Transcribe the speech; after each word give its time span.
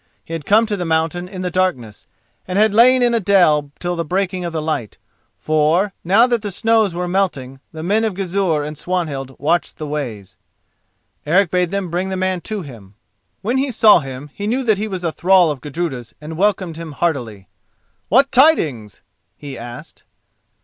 He 0.25 0.33
had 0.33 0.47
come 0.47 0.65
to 0.65 0.75
the 0.75 0.83
mountain 0.83 1.27
in 1.29 1.41
the 1.43 1.51
darkness, 1.51 2.07
and 2.47 2.57
had 2.57 2.73
lain 2.73 3.03
in 3.03 3.13
a 3.13 3.19
dell 3.19 3.69
till 3.77 3.95
the 3.95 4.03
breaking 4.03 4.43
of 4.43 4.51
the 4.51 4.59
light, 4.59 4.97
for, 5.37 5.93
now 6.03 6.25
that 6.25 6.41
the 6.41 6.51
snows 6.51 6.95
were 6.95 7.07
melting, 7.07 7.59
the 7.71 7.83
men 7.83 8.03
of 8.03 8.15
Gizur 8.15 8.63
and 8.63 8.75
Swanhild 8.75 9.35
watched 9.37 9.77
the 9.77 9.85
ways. 9.85 10.37
Eric 11.23 11.51
bade 11.51 11.69
them 11.69 11.91
bring 11.91 12.09
the 12.09 12.17
man 12.17 12.41
to 12.41 12.63
him. 12.63 12.95
When 13.43 13.59
he 13.59 13.69
saw 13.69 13.99
him 13.99 14.31
he 14.33 14.47
knew 14.47 14.63
that 14.63 14.79
he 14.79 14.87
was 14.87 15.03
a 15.03 15.11
thrall 15.11 15.51
of 15.51 15.61
Gudruda's 15.61 16.15
and 16.19 16.35
welcomed 16.35 16.77
him 16.77 16.93
heartily. 16.93 17.47
"What 18.09 18.31
tidings?" 18.31 19.03
he 19.37 19.55
asked. 19.55 20.03